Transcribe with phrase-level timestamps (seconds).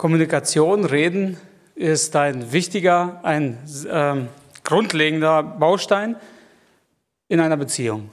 [0.00, 1.36] Kommunikation, Reden
[1.74, 4.28] ist ein wichtiger, ein ähm,
[4.64, 6.16] grundlegender Baustein
[7.28, 8.08] in einer Beziehung.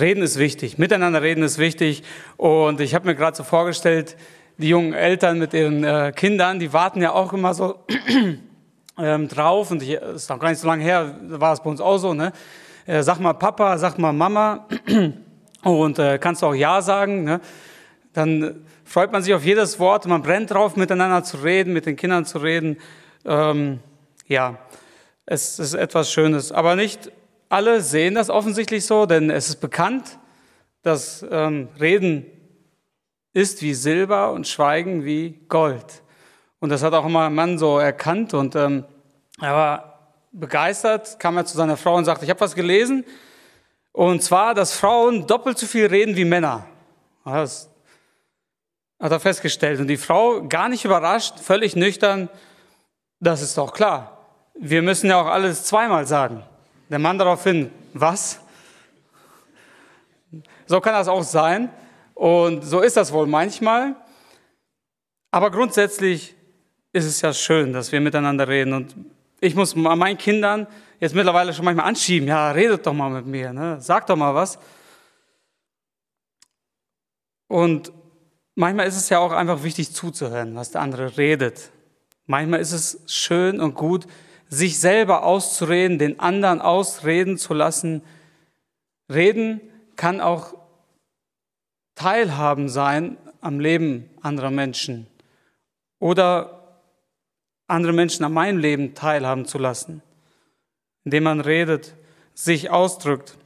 [0.00, 2.04] Reden ist wichtig, miteinander reden ist wichtig.
[2.38, 4.16] Und ich habe mir gerade so vorgestellt,
[4.56, 7.84] die jungen Eltern mit ihren äh, Kindern, die warten ja auch immer so
[8.98, 9.70] ähm, drauf.
[9.70, 12.14] Und es ist noch gar nicht so lange her, war es bei uns auch so.
[12.14, 12.32] Ne?
[12.86, 14.66] Äh, sag mal Papa, sag mal Mama.
[15.64, 17.24] und äh, kannst du auch Ja sagen.
[17.24, 17.42] Ne?
[18.14, 21.94] Dann freut man sich auf jedes Wort, man brennt drauf, miteinander zu reden, mit den
[21.94, 22.76] Kindern zu reden.
[23.24, 23.78] Ähm,
[24.26, 24.58] ja,
[25.26, 26.50] es ist etwas Schönes.
[26.50, 27.12] Aber nicht
[27.48, 30.18] alle sehen das offensichtlich so, denn es ist bekannt,
[30.82, 32.26] dass ähm, Reden
[33.32, 36.02] ist wie Silber und Schweigen wie Gold.
[36.58, 38.84] Und das hat auch immer ein Mann so erkannt und ähm,
[39.40, 43.04] er war begeistert, kam er zu seiner Frau und sagte, ich habe was gelesen,
[43.92, 46.66] und zwar, dass Frauen doppelt so viel reden wie Männer.
[47.24, 47.69] Das
[49.00, 49.80] hat er festgestellt.
[49.80, 52.28] Und die Frau, gar nicht überrascht, völlig nüchtern,
[53.18, 54.18] das ist doch klar.
[54.54, 56.42] Wir müssen ja auch alles zweimal sagen.
[56.90, 58.40] Der Mann daraufhin, was?
[60.66, 61.70] So kann das auch sein.
[62.14, 63.96] Und so ist das wohl manchmal.
[65.30, 66.34] Aber grundsätzlich
[66.92, 68.74] ist es ja schön, dass wir miteinander reden.
[68.74, 68.94] Und
[69.40, 70.66] ich muss meinen Kindern
[70.98, 72.28] jetzt mittlerweile schon manchmal anschieben.
[72.28, 73.52] Ja, redet doch mal mit mir.
[73.52, 73.78] Ne?
[73.80, 74.58] Sag doch mal was.
[77.48, 77.92] Und
[78.60, 81.70] manchmal ist es ja auch einfach wichtig zuzuhören, was der andere redet.
[82.26, 84.06] Manchmal ist es schön und gut,
[84.48, 88.02] sich selber auszureden, den anderen ausreden zu lassen.
[89.08, 89.60] Reden
[89.96, 90.54] kann auch
[91.94, 95.06] Teilhaben sein am Leben anderer Menschen
[95.98, 96.82] oder
[97.66, 100.02] andere Menschen an meinem Leben teilhaben zu lassen,
[101.04, 101.94] indem man redet,
[102.34, 103.38] sich ausdrückt.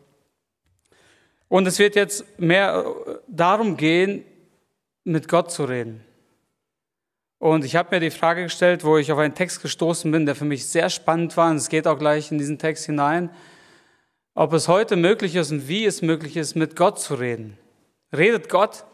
[1.48, 2.84] Und es wird jetzt mehr
[3.28, 4.24] darum gehen,
[5.04, 6.02] mit Gott zu reden.
[7.38, 10.34] Und ich habe mir die Frage gestellt, wo ich auf einen Text gestoßen bin, der
[10.34, 13.30] für mich sehr spannend war, und es geht auch gleich in diesen Text hinein,
[14.34, 17.58] ob es heute möglich ist und wie es möglich ist, mit Gott zu reden.
[18.16, 18.84] Redet Gott?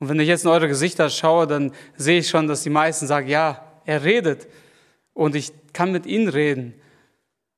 [0.00, 3.06] Und wenn ich jetzt in eure Gesichter schaue, dann sehe ich schon, dass die meisten
[3.06, 4.48] sagen, ja, er redet
[5.12, 6.74] und ich kann mit ihm reden.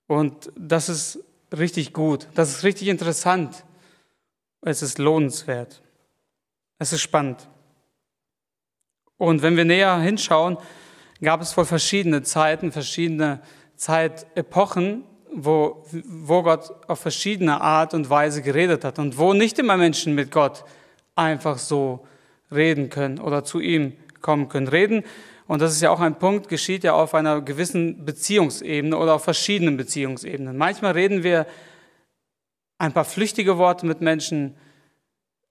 [0.07, 1.25] Und das ist
[1.57, 3.65] richtig gut, das ist richtig interessant.
[4.61, 5.83] Es ist lohnenswert.
[6.79, 7.49] Es ist spannend.
[9.17, 10.59] Und wenn wir näher hinschauen,
[11.23, 13.41] gab es wohl verschiedene Zeiten, verschiedene
[13.77, 19.77] Zeitepochen, wo, wo Gott auf verschiedene Art und Weise geredet hat und wo nicht immer
[19.77, 20.65] Menschen mit Gott
[21.15, 22.07] einfach so
[22.53, 24.69] reden können oder zu ihm kommen können.
[24.69, 25.05] Reden,
[25.47, 29.25] und das ist ja auch ein Punkt, geschieht ja auf einer gewissen Beziehungsebene oder auf
[29.25, 30.57] verschiedenen Beziehungsebenen.
[30.57, 31.47] Manchmal reden wir
[32.79, 34.57] ein paar flüchtige Worte mit Menschen,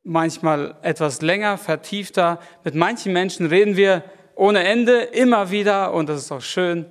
[0.05, 2.39] manchmal etwas länger, vertiefter.
[2.63, 4.03] Mit manchen Menschen reden wir
[4.35, 6.85] ohne Ende, immer wieder, und das ist auch schön.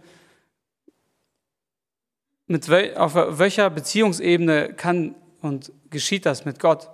[2.47, 6.91] Mit wel auf welcher Beziehungsebene kann und geschieht das mit Gott?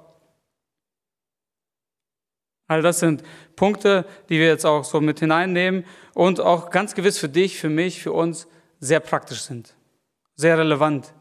[2.66, 3.24] All das sind
[3.56, 7.68] Punkte, die wir jetzt auch so mit hineinnehmen und auch ganz gewiss für dich, für
[7.68, 8.46] mich, für uns
[8.78, 9.74] sehr praktisch sind,
[10.36, 11.12] sehr relevant.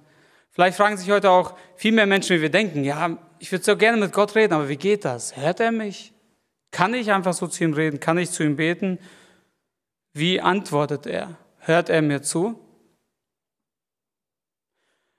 [0.51, 3.77] Vielleicht fragen sich heute auch viel mehr Menschen, wie wir denken, ja, ich würde so
[3.77, 5.35] gerne mit Gott reden, aber wie geht das?
[5.37, 6.13] Hört er mich?
[6.71, 7.99] Kann ich einfach so zu ihm reden?
[7.99, 8.99] Kann ich zu ihm beten?
[10.13, 11.37] Wie antwortet er?
[11.59, 12.59] Hört er mir zu?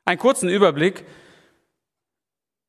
[0.04, 1.04] Einen kurzen Überblick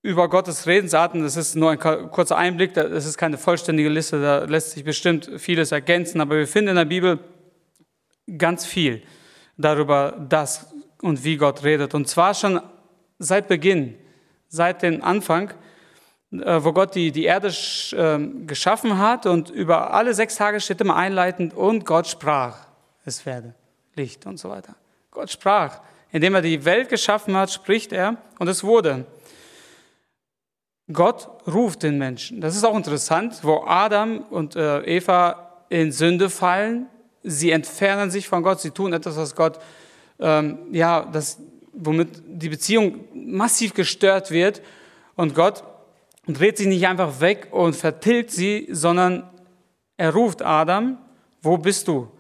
[0.03, 1.22] über Gottes Redensarten.
[1.22, 5.29] Das ist nur ein kurzer Einblick, das ist keine vollständige Liste, da lässt sich bestimmt
[5.38, 7.19] vieles ergänzen, aber wir finden in der Bibel
[8.38, 9.03] ganz viel
[9.57, 11.94] darüber, dass und wie Gott redet.
[11.94, 12.62] Und zwar schon
[13.19, 13.97] seit Beginn
[14.51, 15.53] seit dem Anfang,
[16.31, 17.51] äh, wo Gott die, die Erde
[17.94, 22.67] ähm, geschaffen hat und über alle sechs Tage steht immer einleitend und Gott sprach,
[23.06, 23.56] es werde
[23.95, 24.75] Licht und so weiter.
[25.09, 25.79] Gott sprach.
[26.12, 29.06] Indem er die Welt geschaffen hat, spricht er und es wurde.
[30.91, 32.41] Gott ruft den Menschen.
[32.41, 36.88] Das ist auch interessant, wo Adam und äh, Eva in Sünde fallen.
[37.24, 39.59] Sie entfernen sich von Gott, sie tun etwas, was Gott,
[40.19, 41.39] ähm, ja, das
[41.73, 44.62] womit die Beziehung massiv gestört wird.
[45.15, 45.63] Und Gott
[46.27, 49.29] dreht sich nicht einfach weg und vertilgt sie, sondern
[49.97, 50.97] er ruft Adam,
[51.41, 52.12] wo bist du?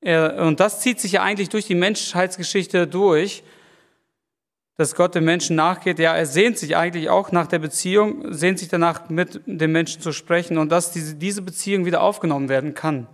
[0.00, 3.42] Er, und das zieht sich ja eigentlich durch die Menschheitsgeschichte durch,
[4.76, 5.98] dass Gott dem Menschen nachgeht.
[5.98, 10.00] Ja, er sehnt sich eigentlich auch nach der Beziehung, sehnt sich danach, mit dem Menschen
[10.00, 13.06] zu sprechen und dass diese, diese Beziehung wieder aufgenommen werden kann.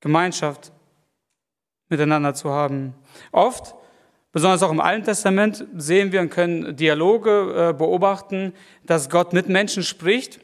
[0.00, 0.72] Gemeinschaft
[1.88, 2.94] miteinander zu haben.
[3.32, 3.74] Oft
[4.36, 8.52] Besonders auch im Alten Testament sehen wir und können Dialoge äh, beobachten,
[8.84, 10.40] dass Gott mit Menschen spricht,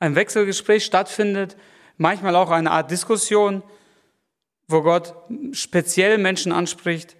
[0.00, 1.56] ein Wechselgespräch stattfindet,
[1.96, 3.62] manchmal auch eine Art Diskussion,
[4.68, 5.14] wo Gott
[5.52, 7.16] speziell Menschen anspricht,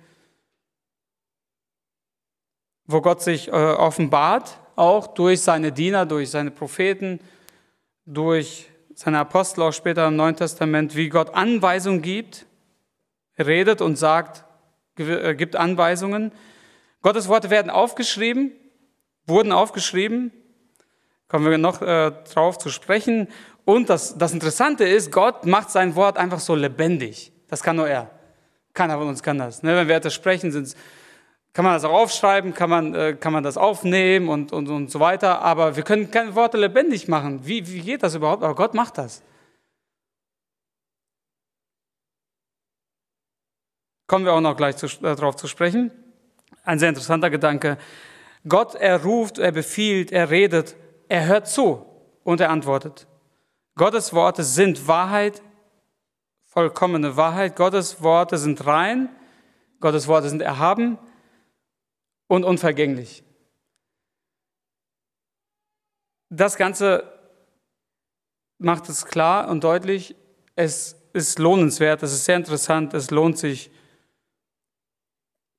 [2.84, 7.20] wo Gott sich äh, offenbart, auch durch seine Diener, durch seine Propheten,
[8.04, 12.44] durch seine Apostel auch später im Neuen Testament, wie Gott Anweisungen gibt,
[13.38, 14.44] redet und sagt,
[15.36, 16.32] gibt Anweisungen.
[17.02, 18.52] Gottes Worte werden aufgeschrieben,
[19.26, 20.32] wurden aufgeschrieben,
[21.28, 23.28] kommen wir noch äh, drauf zu sprechen.
[23.64, 27.32] Und das, das Interessante ist, Gott macht sein Wort einfach so lebendig.
[27.48, 28.10] Das kann nur er.
[28.74, 29.62] Keiner von uns kann das.
[29.62, 29.76] Ne?
[29.76, 30.52] Wenn wir etwas sprechen,
[31.52, 34.90] kann man das auch aufschreiben, kann man, äh, kann man das aufnehmen und, und, und
[34.90, 35.42] so weiter.
[35.42, 37.46] Aber wir können keine Worte lebendig machen.
[37.46, 38.42] Wie, wie geht das überhaupt?
[38.42, 39.22] Aber Gott macht das.
[44.10, 45.92] Kommen wir auch noch gleich äh, darauf zu sprechen.
[46.64, 47.78] Ein sehr interessanter Gedanke.
[48.48, 50.74] Gott, er ruft, er befiehlt, er redet,
[51.08, 51.86] er hört zu
[52.24, 53.06] und er antwortet.
[53.76, 55.40] Gottes Worte sind Wahrheit,
[56.44, 57.54] vollkommene Wahrheit.
[57.54, 59.10] Gottes Worte sind rein.
[59.78, 60.98] Gottes Worte sind erhaben
[62.26, 63.22] und unvergänglich.
[66.30, 67.04] Das Ganze
[68.58, 70.16] macht es klar und deutlich,
[70.56, 73.70] es ist lohnenswert, es ist sehr interessant, es lohnt sich,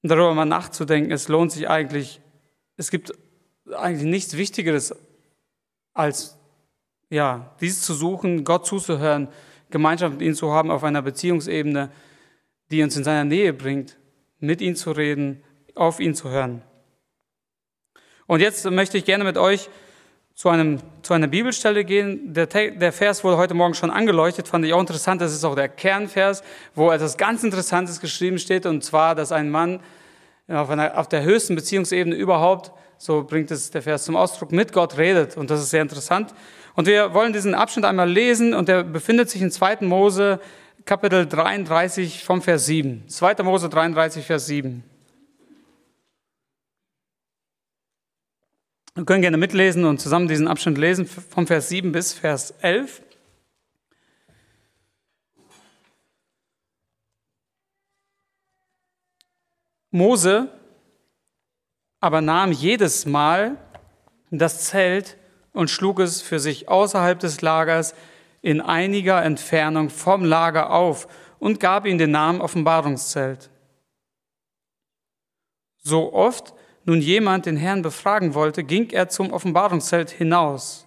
[0.09, 1.11] darüber mal nachzudenken.
[1.11, 2.21] Es lohnt sich eigentlich,
[2.77, 3.13] es gibt
[3.75, 4.95] eigentlich nichts Wichtigeres,
[5.93, 6.37] als
[7.09, 9.27] ja, dies zu suchen, Gott zuzuhören,
[9.69, 11.91] Gemeinschaft mit ihm zu haben auf einer Beziehungsebene,
[12.71, 13.97] die uns in seiner Nähe bringt,
[14.39, 15.43] mit ihm zu reden,
[15.75, 16.61] auf ihn zu hören.
[18.27, 19.69] Und jetzt möchte ich gerne mit euch
[20.35, 22.33] zu, einem, zu einer Bibelstelle gehen.
[22.33, 25.21] Der, der Vers wurde heute Morgen schon angeleuchtet, fand ich auch interessant.
[25.21, 26.43] Das ist auch der Kernvers,
[26.75, 29.79] wo etwas ganz Interessantes geschrieben steht, und zwar, dass ein Mann
[30.47, 34.73] auf, einer, auf der höchsten Beziehungsebene überhaupt, so bringt es der Vers zum Ausdruck, mit
[34.73, 35.37] Gott redet.
[35.37, 36.33] Und das ist sehr interessant.
[36.75, 39.77] Und wir wollen diesen Abschnitt einmal lesen und der befindet sich in 2.
[39.81, 40.39] Mose
[40.85, 43.07] Kapitel 33 vom Vers 7.
[43.07, 43.43] 2.
[43.43, 44.83] Mose 33, Vers 7.
[48.93, 53.01] Wir können gerne mitlesen und zusammen diesen Abschnitt lesen, vom Vers 7 bis Vers 11.
[59.91, 60.49] Mose
[62.01, 63.57] aber nahm jedes Mal
[64.31, 65.17] das Zelt
[65.53, 67.93] und schlug es für sich außerhalb des Lagers
[68.41, 71.07] in einiger Entfernung vom Lager auf
[71.39, 73.49] und gab ihm den Namen Offenbarungszelt.
[75.77, 76.53] So oft
[76.85, 80.85] nun jemand den Herrn befragen wollte, ging er zum Offenbarungszelt hinaus,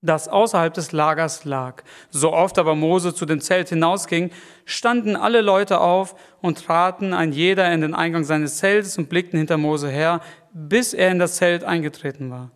[0.00, 1.82] das außerhalb des Lagers lag.
[2.10, 4.30] So oft aber Mose zu dem Zelt hinausging,
[4.64, 9.38] standen alle Leute auf und traten ein jeder in den Eingang seines Zeltes und blickten
[9.38, 10.20] hinter Mose her,
[10.52, 12.50] bis er in das Zelt eingetreten war.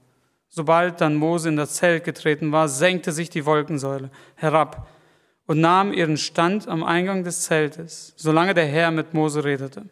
[0.48, 4.86] Sobald dann Mose in das Zelt getreten war, senkte sich die Wolkensäule herab
[5.46, 9.86] und nahm ihren Stand am Eingang des Zeltes, solange der Herr mit Mose redete.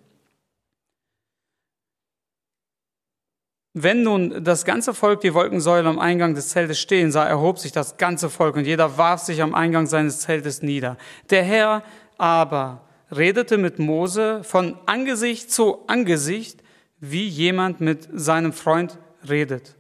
[3.73, 7.71] Wenn nun das ganze Volk die Wolkensäule am Eingang des Zeltes stehen sah, erhob sich
[7.71, 10.97] das ganze Volk und jeder warf sich am Eingang seines Zeltes nieder.
[11.31, 11.85] Der Herr
[12.19, 16.63] aber redete mit Mose von Angesicht zu Angesicht,
[16.99, 19.77] wie jemand mit seinem Freund redet.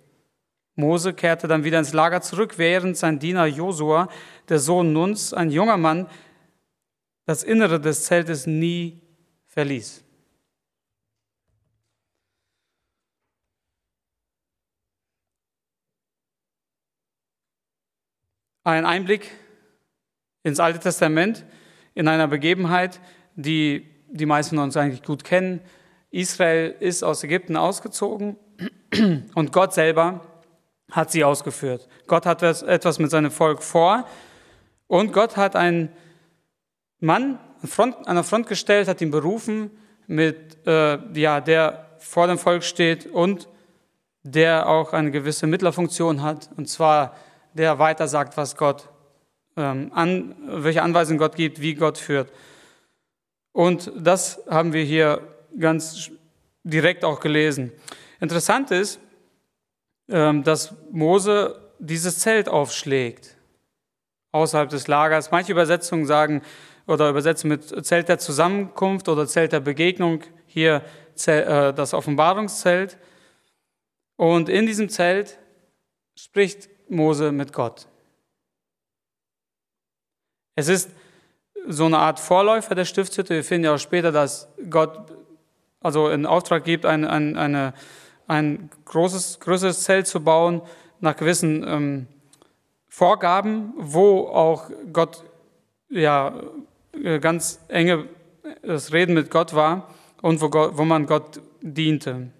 [0.76, 4.08] Mose kehrte dann wieder ins Lager zurück, während sein Diener Josua,
[4.48, 6.06] der Sohn Nuns, ein junger Mann,
[7.26, 9.02] das Innere des Zeltes nie
[9.46, 10.04] verließ.
[18.62, 19.30] Ein Einblick
[20.42, 21.46] ins Alte Testament,
[21.94, 23.00] in einer Begebenheit,
[23.34, 25.60] die die meisten von uns eigentlich gut kennen.
[26.10, 28.36] Israel ist aus Ägypten ausgezogen
[29.34, 30.20] und Gott selber
[30.90, 31.88] hat sie ausgeführt.
[32.06, 34.06] Gott hat etwas mit seinem Volk vor
[34.88, 35.90] und Gott hat einen
[36.98, 39.70] Mann an der Front gestellt, hat ihn berufen,
[40.06, 43.48] mit, äh, ja, der vor dem Volk steht und
[44.22, 47.14] der auch eine gewisse Mittlerfunktion hat, und zwar
[47.54, 48.88] der weiter sagt, was Gott,
[49.56, 52.32] ähm, an, welche Anweisungen Gott gibt, wie Gott führt.
[53.52, 55.20] Und das haben wir hier
[55.58, 56.10] ganz
[56.62, 57.72] direkt auch gelesen.
[58.20, 59.00] Interessant ist,
[60.08, 63.36] ähm, dass Mose dieses Zelt aufschlägt,
[64.32, 65.30] außerhalb des Lagers.
[65.30, 66.42] Manche Übersetzungen sagen
[66.86, 70.82] oder übersetzen mit Zelt der Zusammenkunft oder Zelt der Begegnung, hier
[71.26, 72.98] äh, das Offenbarungszelt.
[74.16, 75.38] Und in diesem Zelt
[76.14, 77.86] spricht Mose mit Gott.
[80.56, 80.90] Es ist
[81.66, 83.34] so eine Art Vorläufer der Stiftshütte.
[83.34, 85.12] Wir finden ja auch später, dass Gott
[85.80, 87.74] also in Auftrag gibt, eine, eine, eine
[88.30, 90.62] ein großes, größeres Zelt zu bauen,
[91.00, 92.06] nach gewissen ähm,
[92.88, 95.24] Vorgaben, wo auch Gott
[95.88, 96.40] ja
[96.92, 98.06] äh, ganz enge
[98.62, 99.92] das Reden mit Gott war
[100.22, 102.30] und wo, Gott, wo man Gott diente,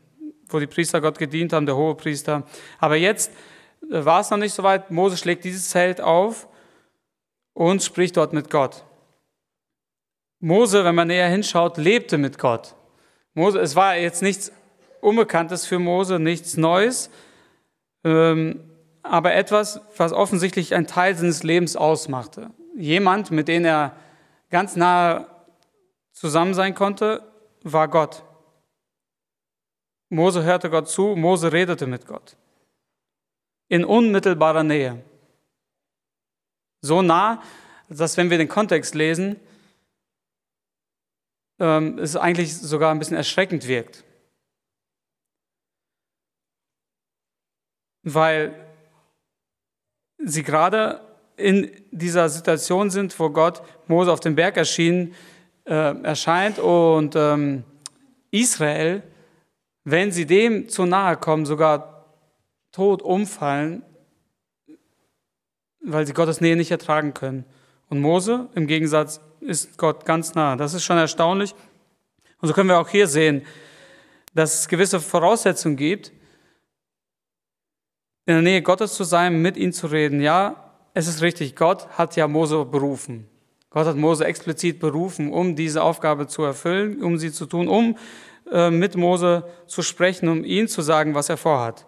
[0.49, 2.45] wo die Priester Gott gedient haben, der hohe Priester.
[2.79, 3.35] Aber jetzt äh,
[3.89, 4.91] war es noch nicht so weit.
[4.91, 6.49] Mose schlägt dieses Zelt auf
[7.55, 8.85] und spricht dort mit Gott.
[10.41, 12.75] Mose, wenn man näher hinschaut, lebte mit Gott.
[13.35, 14.53] Mose, es war jetzt nichts
[15.01, 17.11] Unbekanntes für Mose, nichts Neues,
[18.05, 18.61] ähm,
[19.03, 22.51] aber etwas, was offensichtlich ein Teil seines Lebens ausmachte.
[22.77, 23.97] Jemand, mit dem er
[24.51, 25.27] ganz nahe
[26.13, 27.23] zusammen sein konnte,
[27.63, 28.23] war Gott.
[30.11, 32.37] Mose hörte Gott zu, Mose redete mit Gott.
[33.71, 35.03] In unmittelbarer Nähe.
[36.83, 37.43] So nah,
[37.89, 39.37] dass wenn wir den Kontext lesen,
[41.59, 44.05] ähm, es eigentlich sogar ein bisschen erschreckend wirkt.
[48.03, 48.55] Weil
[50.19, 51.01] sie gerade
[51.37, 55.15] in dieser Situation sind, wo Gott Mose auf dem Berg erschien,
[55.65, 57.65] äh, erscheint und ähm,
[58.31, 59.03] Israel,
[59.85, 62.00] wenn sie dem zu nahe kommen, sogar
[62.73, 63.83] tot umfallen,
[65.83, 67.45] weil sie Gottes Nähe nicht ertragen können.
[67.89, 70.57] Und Mose im Gegensatz ist Gott ganz nah.
[70.57, 71.55] Das ist schon erstaunlich.
[72.41, 73.43] Und so können wir auch hier sehen,
[74.35, 76.13] dass es gewisse Voraussetzungen gibt,
[78.27, 80.21] in der Nähe Gottes zu sein, mit ihm zu reden.
[80.21, 83.29] Ja, es ist richtig, Gott hat ja Mose berufen.
[83.71, 87.97] Gott hat Mose explizit berufen, um diese Aufgabe zu erfüllen, um sie zu tun, um
[88.51, 91.87] äh, mit Mose zu sprechen, um ihm zu sagen, was er vorhat.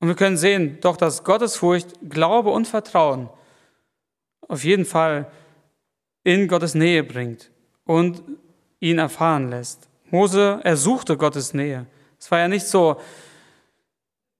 [0.00, 3.28] Und wir können sehen, doch dass Gottesfurcht, Glaube und Vertrauen
[4.48, 5.30] auf jeden Fall
[6.24, 7.50] in Gottes Nähe bringt
[7.84, 8.22] und
[8.80, 9.88] ihn erfahren lässt.
[10.10, 11.86] Mose ersuchte Gottes Nähe.
[12.18, 13.00] Es war ja nicht so,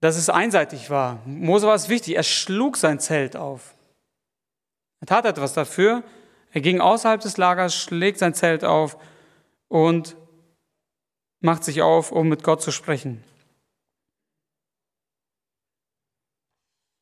[0.01, 1.21] dass es einseitig war.
[1.27, 3.75] Mose war es wichtig, er schlug sein Zelt auf.
[5.01, 6.03] Er tat etwas dafür.
[6.53, 8.97] Er ging außerhalb des Lagers, schlägt sein Zelt auf
[9.69, 10.17] und
[11.41, 13.23] macht sich auf, um mit Gott zu sprechen.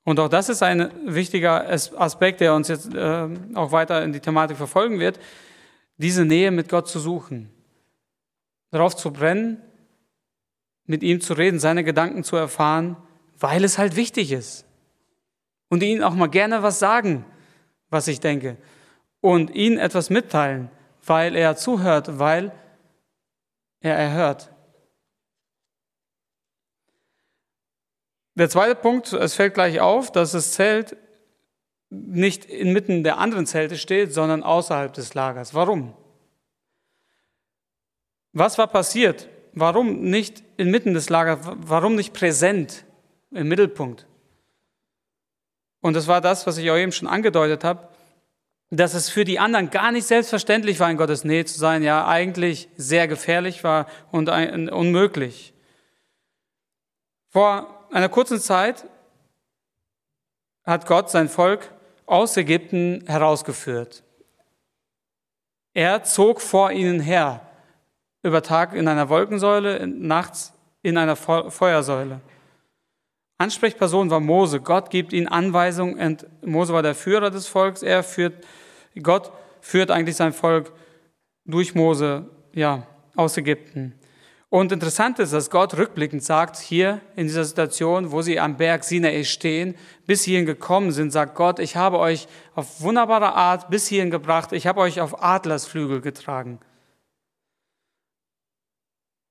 [0.07, 4.21] Und auch das ist ein wichtiger Aspekt, der uns jetzt äh, auch weiter in die
[4.21, 5.19] Thematik verfolgen wird,
[5.97, 7.51] diese Nähe mit Gott zu suchen,
[8.71, 9.61] darauf zu brennen,
[10.85, 12.97] mit ihm zu reden, seine Gedanken zu erfahren,
[13.41, 14.65] weil es halt wichtig ist.
[15.71, 17.25] Und ihnen auch mal gerne was sagen,
[17.91, 18.57] was ich denke.
[19.21, 20.71] Und ihnen etwas mitteilen,
[21.05, 22.53] weil er zuhört, weil
[23.81, 24.53] er erhört.
[28.37, 30.97] Der zweite Punkt, es fällt gleich auf, dass das Zelt
[31.89, 35.55] nicht inmitten der anderen Zelte steht, sondern außerhalb des Lagers.
[35.55, 35.95] Warum?
[38.33, 39.29] Was war passiert?
[39.55, 41.39] Warum nicht inmitten des Lagers?
[41.43, 42.85] Warum nicht präsent
[43.31, 44.07] im Mittelpunkt?
[45.81, 47.89] Und das war das, was ich auch eben schon angedeutet habe,
[48.71, 52.07] dass es für die anderen gar nicht selbstverständlich war, in Gottes Nähe zu sein, ja
[52.07, 55.55] eigentlich sehr gefährlich war und unmöglich.
[57.31, 58.85] Vor einer kurzen Zeit
[60.65, 61.73] hat Gott sein Volk
[62.05, 64.03] aus Ägypten herausgeführt.
[65.73, 67.41] Er zog vor ihnen her,
[68.23, 72.21] über Tag in einer Wolkensäule, nachts in einer Feuersäule.
[73.39, 74.61] Ansprechperson war Mose.
[74.61, 76.19] Gott gibt ihnen Anweisungen.
[76.43, 77.83] Mose war der Führer des Volkes.
[77.83, 78.45] Er führt,
[79.03, 80.71] Gott führt eigentlich sein Volk
[81.47, 83.99] durch Mose, ja, aus Ägypten.
[84.49, 88.85] Und interessant ist, dass Gott rückblickend sagt, hier in dieser Situation, wo sie am Berg
[88.85, 89.75] Sinai stehen,
[90.07, 94.53] bis hierhin gekommen sind, sagt Gott, ich habe euch auf wunderbare Art bis hierhin gebracht,
[94.53, 96.61] ich habe euch auf Adlersflügel getragen.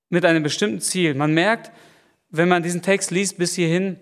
[0.10, 1.16] Mit einem bestimmten Ziel.
[1.16, 1.72] Man merkt,
[2.30, 3.98] wenn man diesen Text liest bis hierhin,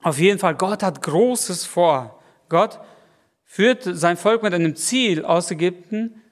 [0.00, 2.22] auf jeden Fall, Gott hat Großes vor.
[2.48, 2.80] Gott
[3.44, 6.22] führt sein Volk mit einem Ziel aus Ägypten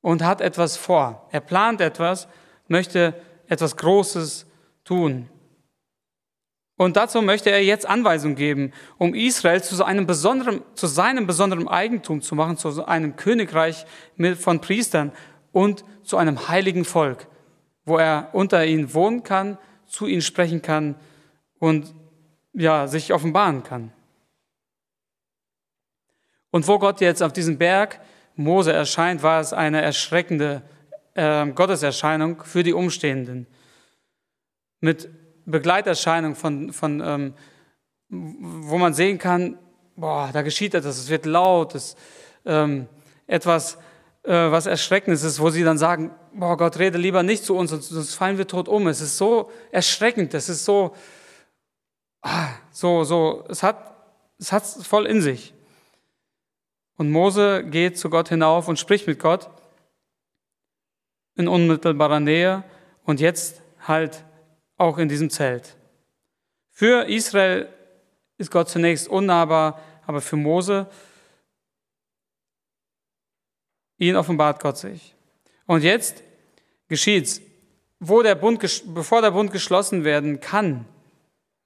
[0.00, 1.28] und hat etwas vor.
[1.30, 2.26] Er plant etwas,
[2.66, 3.14] möchte
[3.50, 4.46] etwas Großes
[4.84, 5.28] tun.
[6.76, 11.68] Und dazu möchte er jetzt Anweisungen geben, um Israel zu, einem besonderen, zu seinem besonderen
[11.68, 13.84] Eigentum zu machen, zu einem Königreich
[14.38, 15.12] von Priestern
[15.52, 17.26] und zu einem heiligen Volk,
[17.84, 20.94] wo er unter ihnen wohnen kann, zu ihnen sprechen kann
[21.58, 21.94] und
[22.54, 23.92] ja, sich offenbaren kann.
[26.50, 28.00] Und wo Gott jetzt auf diesem Berg
[28.36, 30.62] Mose erscheint, war es eine erschreckende
[31.14, 33.46] äh, Gotteserscheinung für die Umstehenden.
[34.80, 35.08] Mit
[35.46, 37.34] Begleiterscheinung von, von ähm,
[38.08, 39.58] wo man sehen kann,
[39.96, 41.96] boah, da geschieht etwas, es wird laut, es
[42.44, 42.88] ähm,
[43.26, 43.78] etwas,
[44.22, 47.70] äh, was Erschreckendes ist, wo sie dann sagen, boah, Gott rede lieber nicht zu uns,
[47.70, 48.88] sonst fallen wir tot um.
[48.88, 50.94] Es ist so erschreckend, es ist so,
[52.22, 53.90] ah, so, so, es hat
[54.40, 55.52] Es hat es voll in sich.
[56.96, 59.50] Und Mose geht zu Gott hinauf und spricht mit Gott
[61.40, 62.62] in unmittelbarer Nähe
[63.04, 64.24] und jetzt halt
[64.76, 65.76] auch in diesem Zelt.
[66.70, 67.68] Für Israel
[68.38, 70.86] ist Gott zunächst unnahbar, aber für Mose,
[73.98, 75.14] ihn offenbart Gott sich.
[75.66, 76.22] Und jetzt
[76.88, 77.40] geschieht's,
[77.98, 78.60] wo der Bund,
[78.94, 80.86] bevor der Bund geschlossen werden kann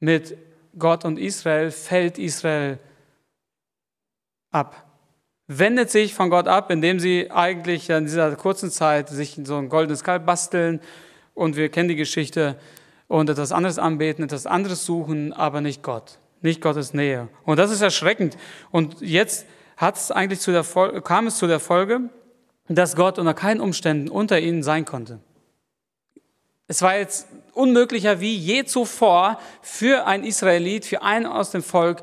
[0.00, 0.36] mit
[0.76, 2.78] Gott und Israel, fällt Israel
[4.50, 4.84] ab.
[5.46, 9.68] Wendet sich von Gott ab, indem sie eigentlich in dieser kurzen Zeit sich so ein
[9.68, 10.80] goldenes Kalb basteln
[11.34, 12.56] und wir kennen die Geschichte
[13.08, 17.28] und etwas anderes anbeten, etwas anderes suchen, aber nicht Gott, nicht Gottes Nähe.
[17.44, 18.38] Und das ist erschreckend.
[18.70, 19.46] Und jetzt
[19.76, 20.64] hat es eigentlich zu der
[21.02, 22.08] kam es zu der Folge,
[22.68, 25.20] dass Gott unter keinen Umständen unter ihnen sein konnte.
[26.66, 32.02] Es war jetzt unmöglicher wie je zuvor für ein Israelit, für einen aus dem Volk,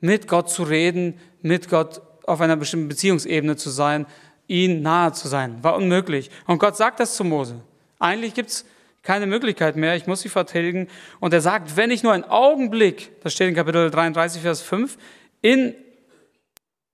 [0.00, 4.06] mit Gott zu reden, mit Gott auf einer bestimmten Beziehungsebene zu sein,
[4.46, 5.62] ihn nahe zu sein.
[5.62, 6.30] War unmöglich.
[6.46, 7.60] Und Gott sagt das zu Mose.
[7.98, 8.64] Eigentlich gibt es
[9.02, 10.88] keine Möglichkeit mehr, ich muss sie vertilgen.
[11.20, 14.98] Und er sagt, wenn ich nur einen Augenblick, das steht in Kapitel 33, Vers 5,
[15.40, 15.74] in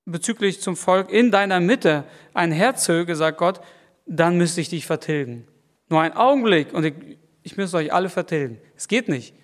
[0.04, 3.60] bezüglich zum Volk in deiner Mitte ein Herzöge, sagt Gott,
[4.06, 5.48] dann müsste ich dich vertilgen.
[5.88, 6.94] Nur ein Augenblick und ich,
[7.42, 8.60] ich müsste euch alle vertilgen.
[8.76, 9.34] Es geht nicht.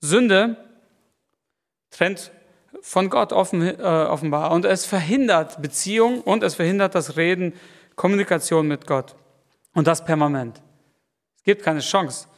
[0.00, 0.56] Sünde
[1.90, 2.32] trennt
[2.82, 7.52] von Gott offen, äh, offenbar und es verhindert Beziehung und es verhindert das Reden,
[7.94, 9.16] Kommunikation mit Gott.
[9.74, 10.62] Und das permanent.
[11.36, 12.28] Es gibt keine Chance,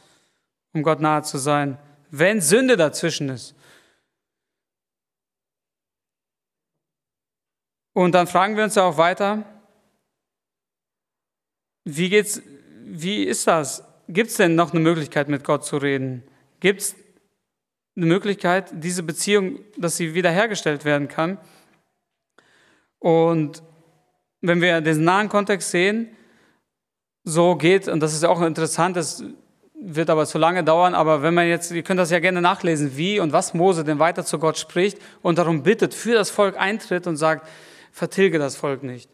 [0.73, 1.77] um Gott nahe zu sein,
[2.11, 3.55] wenn Sünde dazwischen ist.
[7.93, 9.43] Und dann fragen wir uns ja auch weiter,
[11.85, 12.41] wie geht's,
[12.83, 13.83] wie ist das?
[14.07, 16.23] Gibt es denn noch eine Möglichkeit, mit Gott zu reden?
[16.59, 16.95] Gibt es
[17.99, 21.37] eine Möglichkeit, diese Beziehung, dass sie wiederhergestellt werden kann?
[22.99, 23.61] Und
[24.41, 26.09] wenn wir den nahen Kontext sehen,
[27.25, 29.23] so geht, und das ist auch interessant, das
[29.81, 32.97] wird aber zu lange dauern, aber wenn man jetzt, ihr könnt das ja gerne nachlesen,
[32.97, 36.57] wie und was Mose denn weiter zu Gott spricht und darum bittet, für das Volk
[36.57, 37.47] eintritt und sagt,
[37.91, 39.09] vertilge das Volk nicht.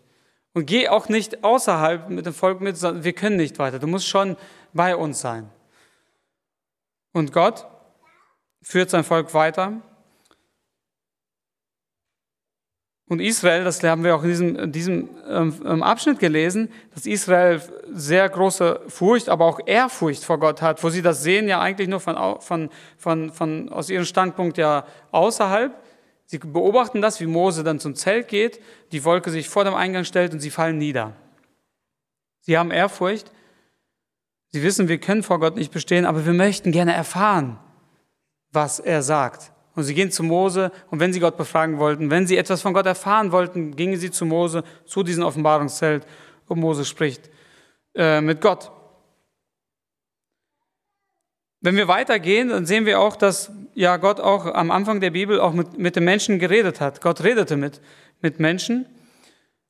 [0.53, 3.79] Und geh auch nicht außerhalb mit dem Volk mit, wir können nicht weiter.
[3.79, 4.38] Du musst schon
[4.73, 5.49] bei uns sein.
[7.12, 7.67] Und Gott
[8.65, 9.73] führt sein Volk weiter.
[13.08, 17.62] Und Israel, das haben wir auch in diesem, in diesem ähm, Abschnitt gelesen, dass Israel
[17.91, 21.88] sehr große Furcht, aber auch Ehrfurcht vor Gott hat, wo sie das sehen ja eigentlich
[21.88, 25.71] nur von, von, von, von aus ihrem Standpunkt ja außerhalb.
[26.25, 28.60] Sie beobachten das, wie Mose dann zum Zelt geht,
[28.91, 31.13] die Wolke sich vor dem Eingang stellt und sie fallen nieder.
[32.41, 33.32] Sie haben Ehrfurcht.
[34.47, 37.60] Sie wissen, wir können vor Gott nicht bestehen, aber wir möchten gerne erfahren,
[38.55, 39.51] was er sagt.
[39.75, 42.73] Und sie gehen zu Mose und wenn sie Gott befragen wollten, wenn sie etwas von
[42.73, 46.07] Gott erfahren wollten, gingen sie zu Mose, zu diesem Offenbarungszelt
[46.47, 47.29] und Mose spricht
[47.93, 48.71] äh, mit Gott.
[51.59, 55.39] Wenn wir weitergehen, dann sehen wir auch, dass ja Gott auch am Anfang der Bibel
[55.39, 57.01] auch mit, mit den Menschen geredet hat.
[57.01, 57.81] Gott redete mit,
[58.21, 58.85] mit Menschen.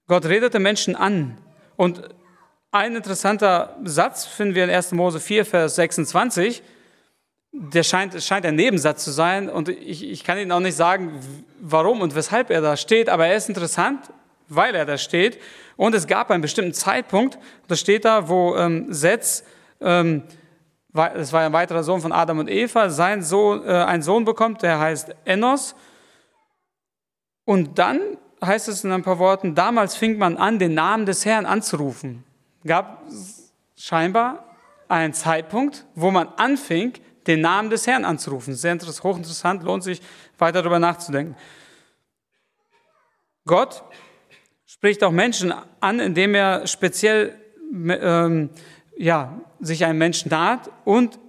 [0.08, 1.38] Gott redete Menschen an.
[1.78, 2.10] Und
[2.72, 4.92] ein interessanter Satz finden wir in 1.
[4.92, 6.62] Mose 4, Vers 26.
[7.58, 11.20] Der scheint, scheint ein Nebensatz zu sein und ich, ich kann Ihnen auch nicht sagen,
[11.62, 14.12] warum und weshalb er da steht, aber er ist interessant,
[14.50, 15.40] weil er da steht.
[15.78, 17.38] Und es gab einen bestimmten Zeitpunkt,
[17.68, 19.46] das steht da, wo ähm, Setz
[19.80, 20.24] ähm,
[21.16, 24.62] es war ein weiterer Sohn von Adam und Eva, sein Sohn, äh, ein Sohn bekommt,
[24.62, 25.76] der heißt Enos.
[27.44, 28.00] Und dann
[28.44, 32.24] heißt es in ein paar Worten, damals fing man an, den Namen des Herrn anzurufen.
[32.66, 33.04] Gab
[33.76, 34.46] scheinbar
[34.88, 36.94] einen Zeitpunkt, wo man anfing,
[37.28, 38.54] den Namen des Herrn anzurufen.
[38.56, 40.02] Sehr hochinteressant, lohnt sich
[40.38, 41.36] weiter darüber nachzudenken.
[43.46, 43.84] Gott
[44.66, 47.36] spricht auch Menschen an, indem er speziell
[47.74, 48.50] ähm,
[48.98, 51.20] ja, sich einem Menschen naht und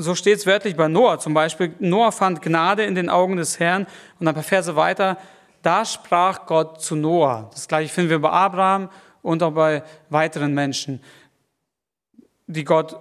[0.00, 1.74] so steht es wörtlich bei Noah zum Beispiel.
[1.80, 3.86] Noah fand Gnade in den Augen des Herrn
[4.20, 5.18] und ein paar Verse weiter,
[5.62, 7.50] da sprach Gott zu Noah.
[7.52, 8.90] Das gleiche finden wir bei Abraham
[9.22, 11.02] und auch bei weiteren Menschen,
[12.46, 12.96] die Gott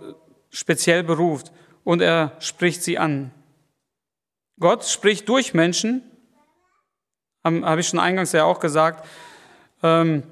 [0.49, 1.51] speziell beruft
[1.87, 3.31] und er spricht sie an.
[4.59, 6.01] Gott spricht durch Menschen,
[7.45, 9.07] habe ich schon eingangs ja auch gesagt,
[9.81, 10.23] ähm,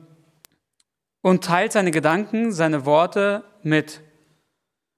[1.21, 4.01] und teilt seine Gedanken, seine Worte mit.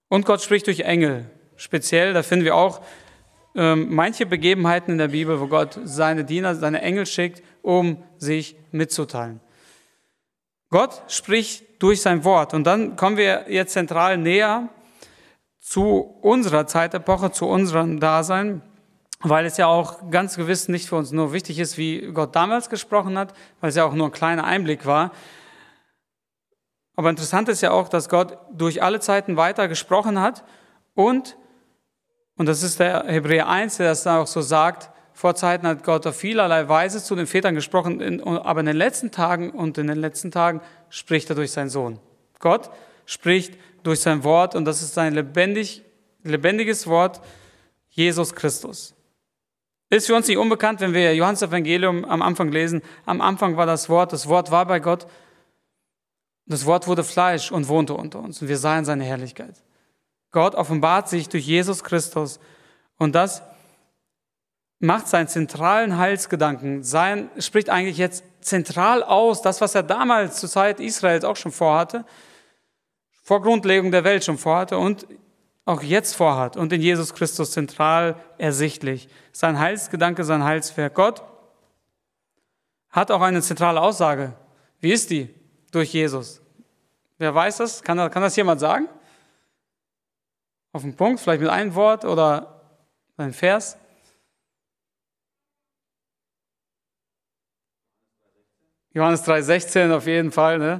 [0.08, 1.30] Und Gott spricht durch Engel.
[1.58, 2.82] Speziell, da finden wir auch
[3.54, 8.56] ähm, manche Begebenheiten in der Bibel, wo Gott seine Diener, seine Engel schickt, um sich
[8.72, 9.42] mitzuteilen.
[10.72, 12.56] Gott spricht durch sein Wort.
[12.56, 14.70] Und dann kommen wir jetzt zentral näher
[15.68, 18.62] zu unserer Zeitepoche, zu unserem Dasein.
[19.22, 22.70] weil es ja auch ganz gewiss nicht für uns nur wichtig ist, wie Gott damals
[22.70, 25.12] gesprochen hat, weil es ja auch nur ein kleiner Einblick war.
[26.96, 30.44] Aber interessant ist ja auch, dass Gott durch alle Zeiten weiter gesprochen hat
[30.94, 31.36] und,
[32.38, 36.06] und das ist der Hebräer 1, der das auch so sagt, vor Zeiten hat Gott
[36.06, 39.98] auf vielerlei Weise zu den Vätern gesprochen, aber in den letzten Tagen und in den
[39.98, 42.00] letzten Tagen spricht er durch seinen Sohn.
[42.38, 42.70] Gott
[43.08, 45.82] spricht durch sein Wort und das ist sein lebendig,
[46.24, 47.22] lebendiges Wort,
[47.90, 48.94] Jesus Christus.
[49.90, 52.82] Ist für uns nicht unbekannt, wenn wir Johannes Evangelium am Anfang lesen.
[53.06, 55.08] Am Anfang war das Wort, das Wort war bei Gott.
[56.46, 59.56] Das Wort wurde Fleisch und wohnte unter uns und wir sahen seine Herrlichkeit.
[60.32, 62.40] Gott offenbart sich durch Jesus Christus
[62.98, 63.42] und das
[64.80, 70.50] macht seinen zentralen Heilsgedanken, sein, spricht eigentlich jetzt zentral aus, das, was er damals zur
[70.50, 72.06] Zeit Israels auch schon vorhatte,
[73.28, 75.06] vor Grundlegung der Welt schon vorhatte und
[75.66, 79.10] auch jetzt vorhat und in Jesus Christus zentral ersichtlich.
[79.34, 80.94] Sein Heilsgedanke, sein Heilswerk.
[80.94, 81.22] Gott
[82.90, 84.32] hat auch eine zentrale Aussage.
[84.80, 85.28] Wie ist die?
[85.72, 86.42] Durch Jesus.
[87.18, 87.84] Wer weiß das?
[87.84, 88.88] Kann, kann das jemand sagen?
[90.72, 92.62] Auf den Punkt, vielleicht mit einem Wort oder
[93.18, 93.78] ein Vers?
[98.94, 100.60] Johannes 3,16 auf jeden Fall.
[100.60, 100.80] Ne?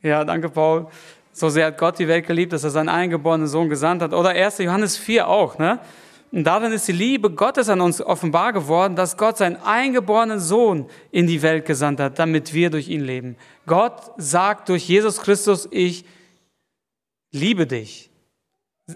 [0.00, 0.86] Ja, danke, Paul.
[1.32, 4.12] So sehr hat Gott die Welt geliebt, dass er seinen eingeborenen Sohn gesandt hat.
[4.12, 4.58] Oder 1.
[4.58, 5.58] Johannes 4 auch.
[5.58, 5.80] Ne?
[6.30, 10.88] Und darin ist die Liebe Gottes an uns offenbar geworden, dass Gott seinen eingeborenen Sohn
[11.10, 13.36] in die Welt gesandt hat, damit wir durch ihn leben.
[13.66, 16.04] Gott sagt durch Jesus Christus, ich
[17.32, 18.10] liebe dich.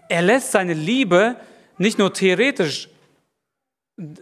[0.09, 1.37] Er lässt seine Liebe
[1.79, 2.89] nicht nur theoretisch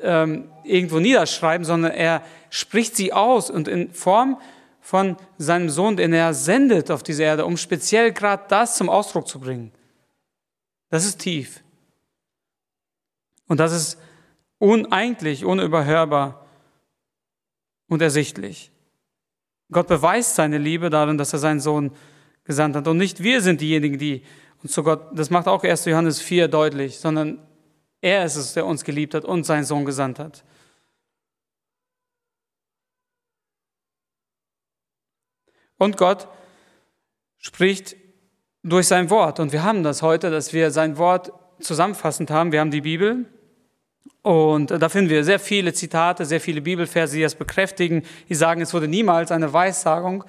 [0.03, 4.40] ähm, irgendwo niederschreiben, sondern er spricht sie aus und in Form
[4.85, 9.27] von seinem Sohn, den er sendet auf diese Erde, um speziell gerade das zum Ausdruck
[9.27, 9.73] zu bringen.
[10.90, 11.64] Das ist tief.
[13.49, 13.99] Und das ist
[14.59, 16.44] uneigentlich, unüberhörbar
[17.88, 18.70] und ersichtlich.
[19.73, 21.90] Gott beweist seine Liebe darin, dass er seinen Sohn
[22.44, 22.87] gesandt hat.
[22.87, 24.23] Und nicht wir sind diejenigen, die
[24.62, 25.87] uns zu Gott, das macht auch 1.
[25.87, 27.38] Johannes 4 deutlich, sondern
[28.03, 30.44] er ist es, der uns geliebt hat und seinen Sohn gesandt hat.
[35.79, 36.29] Und Gott
[37.39, 37.97] spricht
[38.63, 39.41] durch sein Wort.
[39.41, 42.53] Und wir haben das heute, dass wir sein Wort zusammenfassend haben.
[42.53, 43.27] Wir haben die Bibel.
[44.23, 48.63] Und da finden wir sehr viele Zitate, sehr viele Bibelverse, die das bekräftigen, die sagen,
[48.63, 50.25] es wurde niemals eine Weissagung,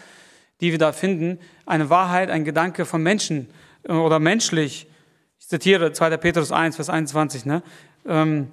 [0.60, 3.50] die wir da finden, eine Wahrheit, ein Gedanke von Menschen
[3.88, 4.88] oder menschlich
[5.46, 6.18] ich zitiere 2.
[6.18, 7.62] Petrus 1, Vers 21, ne?
[8.08, 8.50] Ähm,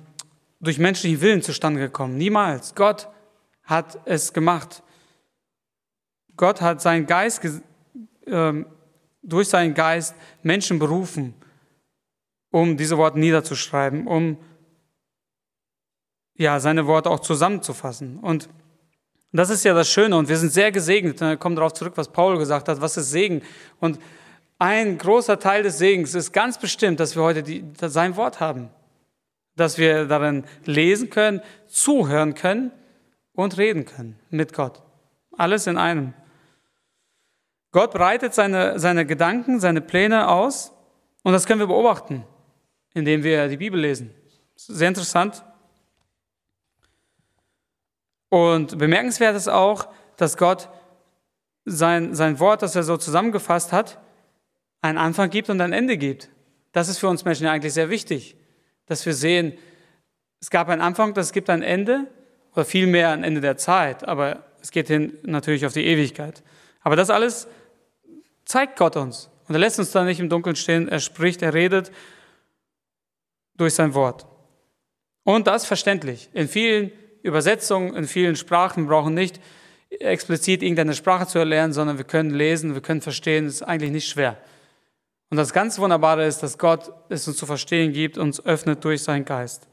[0.60, 2.18] durch menschlichen Willen zustande gekommen.
[2.18, 2.74] Niemals.
[2.74, 3.08] Gott
[3.64, 4.82] hat es gemacht.
[6.36, 7.40] Gott hat seinen Geist,
[8.26, 8.66] ähm,
[9.22, 11.34] durch seinen Geist Menschen berufen,
[12.50, 14.36] um diese Worte niederzuschreiben, um
[16.36, 18.18] ja, seine Worte auch zusammenzufassen.
[18.18, 18.48] Und
[19.32, 21.20] das ist ja das Schöne und wir sind sehr gesegnet.
[21.20, 23.42] Wir kommen darauf zurück, was Paul gesagt hat, was ist Segen.
[23.80, 23.98] Und
[24.58, 28.70] ein großer Teil des Segens ist ganz bestimmt, dass wir heute die, sein Wort haben.
[29.56, 32.72] Dass wir darin lesen können, zuhören können
[33.32, 34.82] und reden können mit Gott.
[35.36, 36.14] Alles in einem.
[37.72, 40.72] Gott breitet seine, seine Gedanken, seine Pläne aus
[41.22, 42.24] und das können wir beobachten,
[42.94, 44.14] indem wir die Bibel lesen.
[44.56, 45.42] Sehr interessant.
[48.28, 50.68] Und bemerkenswert ist auch, dass Gott
[51.64, 53.98] sein, sein Wort, das er so zusammengefasst hat,
[54.82, 56.28] einen Anfang gibt und ein Ende gibt.
[56.72, 58.36] Das ist für uns Menschen ja eigentlich sehr wichtig,
[58.86, 59.54] dass wir sehen,
[60.40, 62.08] es gab einen Anfang, es gibt ein Ende
[62.52, 66.42] oder vielmehr ein Ende der Zeit, aber es geht hin natürlich auf die Ewigkeit.
[66.80, 67.46] Aber das alles
[68.52, 71.54] zeigt Gott uns und er lässt uns da nicht im Dunkeln stehen, er spricht, er
[71.54, 71.90] redet
[73.56, 74.26] durch sein Wort.
[75.24, 76.28] Und das verständlich.
[76.34, 79.40] In vielen Übersetzungen, in vielen Sprachen brauchen nicht
[79.88, 83.90] explizit irgendeine Sprache zu erlernen, sondern wir können lesen, wir können verstehen, es ist eigentlich
[83.90, 84.36] nicht schwer.
[85.30, 89.02] Und das ganz Wunderbare ist, dass Gott es uns zu verstehen gibt, uns öffnet durch
[89.02, 89.66] seinen Geist.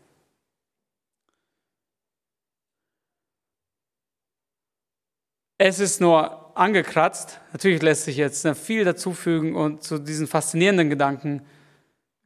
[5.58, 7.40] Es ist nur angekratzt.
[7.54, 11.42] Natürlich lässt sich jetzt viel dazufügen und zu diesen faszinierenden Gedanken,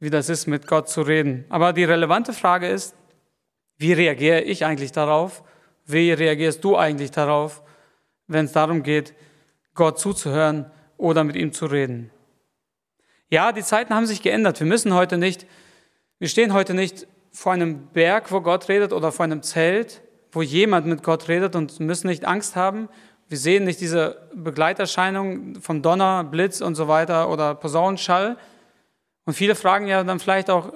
[0.00, 1.44] wie das ist, mit Gott zu reden.
[1.48, 2.94] Aber die relevante Frage ist,
[3.78, 5.42] wie reagiere ich eigentlich darauf?
[5.86, 7.62] Wie reagierst du eigentlich darauf,
[8.26, 9.14] wenn es darum geht,
[9.74, 12.10] Gott zuzuhören oder mit ihm zu reden?
[13.30, 14.60] Ja, die Zeiten haben sich geändert.
[14.60, 15.46] Wir müssen heute nicht,
[16.18, 20.42] wir stehen heute nicht vor einem Berg, wo Gott redet oder vor einem Zelt, wo
[20.42, 22.88] jemand mit Gott redet und müssen nicht Angst haben.
[23.34, 28.38] Wir sehen nicht diese Begleiterscheinung vom Donner, Blitz und so weiter oder Posaunenschall.
[29.24, 30.72] Und viele fragen ja dann vielleicht auch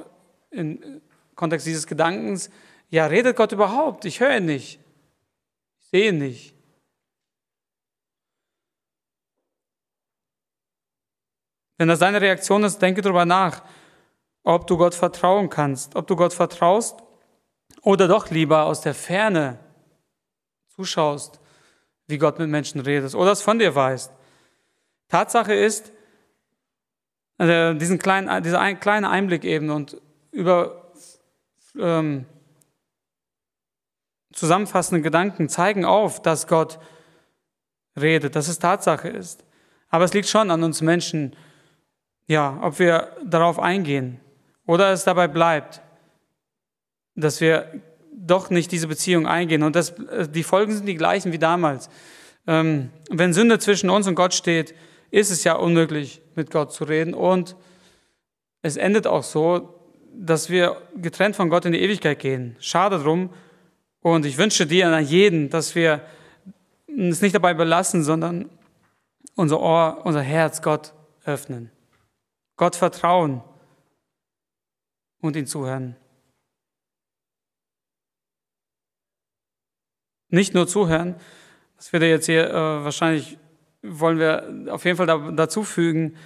[0.51, 1.01] im
[1.37, 2.51] Kontext dieses Gedankens,
[2.91, 4.05] Ja, redet Gott überhaupt?
[4.07, 4.81] Ich höre ihn nicht.
[5.79, 6.53] Ich sehe ihn nicht.
[11.77, 13.63] Wenn das deine Reaktion ist, denke darüber nach,
[14.43, 17.05] ob du Gott vertrauen kannst, ob du Gott vertraust
[17.83, 19.61] oder doch lieber aus der Ferne
[20.75, 21.41] zuschaust,
[22.09, 24.13] wie Gott mit Menschen redet oder es von dir weißt.
[25.09, 25.93] Tatsache ist,
[27.37, 30.01] also diesen kleinen, dieser ein, kleine Einblick eben und
[30.33, 30.93] über
[31.79, 32.27] ähm,
[34.33, 36.79] zusammenfassende Gedanken zeigen auf, dass Gott
[37.99, 39.45] redet, dass es Tatsache ist.
[39.89, 41.37] Aber es liegt schon an uns Menschen,
[42.27, 44.21] ja, ob wir darauf eingehen
[44.67, 45.81] oder es dabei bleibt,
[47.15, 47.83] dass wir
[48.27, 49.63] doch nicht diese Beziehung eingehen.
[49.63, 49.95] Und das,
[50.31, 51.89] die Folgen sind die gleichen wie damals.
[52.47, 54.75] Ähm, wenn Sünde zwischen uns und Gott steht,
[55.11, 57.15] ist es ja unmöglich, mit Gott zu reden.
[57.15, 57.57] Und
[58.63, 59.75] es endet auch so,
[60.15, 62.57] dass wir getrennt von Gott in die Ewigkeit gehen.
[62.59, 63.31] Schade drum.
[64.01, 66.03] Und ich wünsche dir an jeden, dass wir
[66.87, 68.49] es nicht dabei belassen, sondern
[69.35, 70.93] unser Ohr, unser Herz Gott
[71.25, 71.71] öffnen.
[72.57, 73.43] Gott vertrauen
[75.21, 75.97] und ihn zuhören.
[80.29, 81.17] Nicht nur zuhören,
[81.77, 83.39] das wird jetzt hier äh, wahrscheinlich,
[83.83, 86.17] wollen wir auf jeden Fall da, dazu fügen,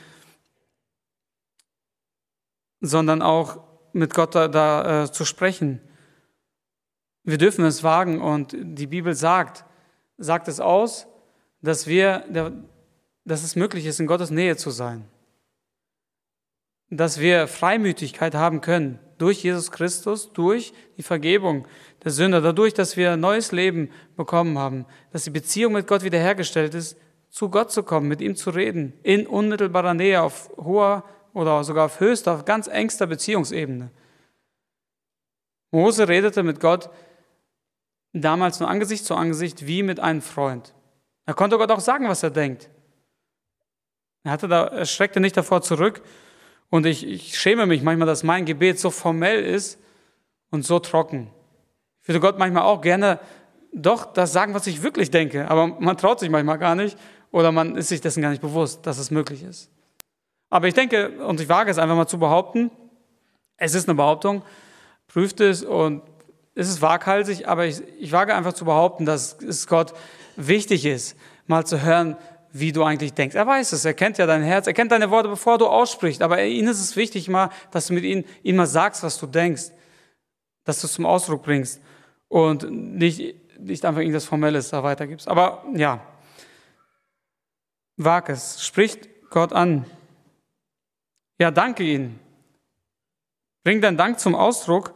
[2.80, 3.62] sondern auch
[3.92, 5.80] mit Gott da, da äh, zu sprechen.
[7.22, 9.64] Wir dürfen es wagen und die Bibel sagt,
[10.18, 11.06] sagt es aus,
[11.60, 12.24] dass wir,
[13.24, 15.06] dass es möglich ist, in Gottes Nähe zu sein
[16.92, 21.66] dass wir Freimütigkeit haben können durch Jesus Christus, durch die Vergebung
[22.04, 26.02] der Sünder, dadurch, dass wir ein neues Leben bekommen haben, dass die Beziehung mit Gott
[26.02, 26.96] wiederhergestellt ist,
[27.30, 31.86] zu Gott zu kommen, mit ihm zu reden, in unmittelbarer Nähe, auf hoher oder sogar
[31.86, 33.90] auf höchster, auf ganz engster Beziehungsebene.
[35.70, 36.90] Mose redete mit Gott
[38.12, 40.74] damals nur Angesicht zu Angesicht wie mit einem Freund.
[41.24, 42.68] Er konnte Gott auch sagen, was er denkt.
[44.24, 46.02] Er, hatte da, er schreckte nicht davor zurück,
[46.72, 49.78] und ich, ich schäme mich manchmal, dass mein Gebet so formell ist
[50.50, 51.30] und so trocken.
[52.02, 53.20] Ich würde Gott manchmal auch gerne
[53.72, 56.98] doch das sagen, was ich wirklich denke, aber man traut sich manchmal gar nicht
[57.30, 59.70] oder man ist sich dessen gar nicht bewusst, dass es möglich ist.
[60.50, 62.70] Aber ich denke, und ich wage es einfach mal zu behaupten,
[63.56, 64.42] es ist eine Behauptung,
[65.06, 66.02] prüft es und
[66.54, 69.94] es ist waghalsig, aber ich, ich wage einfach zu behaupten, dass es Gott
[70.36, 72.16] wichtig ist, mal zu hören,
[72.52, 73.34] wie du eigentlich denkst.
[73.34, 76.20] Er weiß es, er kennt ja dein Herz, er kennt deine Worte, bevor du aussprichst.
[76.20, 79.26] Aber ihm ist es wichtig, mal, dass du mit ihm, ihm mal sagst, was du
[79.26, 79.70] denkst,
[80.64, 81.80] dass du es zum Ausdruck bringst
[82.32, 85.28] und nicht, nicht einfach irgendwas Formelles da weitergibst.
[85.28, 86.00] Aber ja,
[87.98, 89.84] wag es, spricht Gott an.
[91.38, 92.18] Ja, danke ihm.
[93.64, 94.94] Bring deinen Dank zum Ausdruck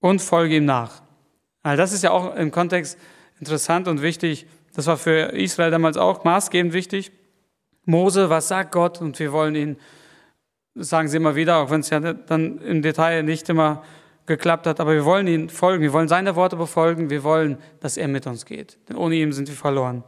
[0.00, 1.02] und folge ihm nach.
[1.62, 2.98] Also das ist ja auch im Kontext
[3.38, 4.48] interessant und wichtig.
[4.74, 7.12] Das war für Israel damals auch maßgebend wichtig.
[7.84, 9.00] Mose, was sagt Gott?
[9.00, 9.76] Und wir wollen ihn,
[10.74, 13.84] sagen sie immer wieder, auch wenn es ja dann im Detail nicht immer
[14.28, 17.96] geklappt hat, aber wir wollen ihn folgen, wir wollen seine Worte befolgen, wir wollen, dass
[17.96, 18.78] er mit uns geht.
[18.88, 20.04] Denn ohne ihn sind wir verloren.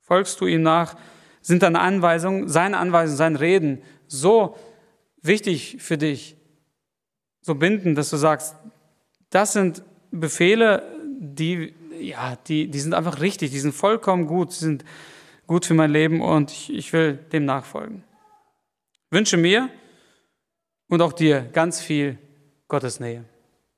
[0.00, 0.96] Folgst du ihm nach,
[1.40, 4.56] sind deine Anweisungen, seine Anweisungen, sein Reden so
[5.22, 6.36] wichtig für dich,
[7.40, 8.56] so bindend, dass du sagst,
[9.30, 10.82] das sind Befehle,
[11.20, 14.84] die ja, die, die sind einfach richtig, die sind vollkommen gut, die sind
[15.46, 18.04] gut für mein Leben und ich, ich will dem nachfolgen.
[19.10, 19.68] Wünsche mir
[20.88, 22.18] und auch dir ganz viel
[22.68, 23.24] Gottes Nähe.